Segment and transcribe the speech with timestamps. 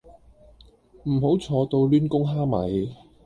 [1.03, 2.91] 唔好坐到攣弓蝦米